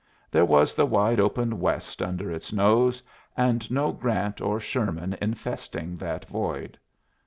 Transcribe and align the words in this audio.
There 0.31 0.45
was 0.45 0.73
the 0.73 0.87
wide 0.87 1.19
open 1.19 1.59
West 1.59 2.01
under 2.01 2.31
its 2.31 2.51
nose, 2.51 3.03
and 3.37 3.69
no 3.69 3.91
Grant 3.91 4.41
or 4.41 4.59
Sherman 4.59 5.15
infesting 5.21 5.95
that 5.97 6.25
void. 6.25 6.79